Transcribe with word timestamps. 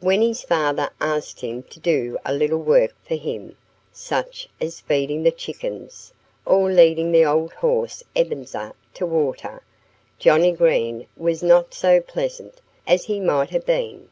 When 0.00 0.20
his 0.20 0.42
father 0.42 0.90
asked 1.00 1.40
him 1.40 1.62
to 1.62 1.80
do 1.80 2.18
a 2.26 2.34
little 2.34 2.60
work 2.60 2.94
for 3.08 3.14
him 3.14 3.56
such 3.90 4.46
as 4.60 4.80
feeding 4.82 5.22
the 5.22 5.30
chickens, 5.32 6.12
or 6.44 6.70
leading 6.70 7.10
the 7.10 7.24
old 7.24 7.54
horse 7.54 8.04
Ebenezer 8.14 8.74
to 8.92 9.06
water 9.06 9.62
Johnnie 10.18 10.52
Green 10.52 11.06
was 11.16 11.42
not 11.42 11.72
so 11.72 12.02
pleasant 12.02 12.60
as 12.86 13.06
he 13.06 13.18
might 13.18 13.48
have 13.48 13.64
been. 13.64 14.10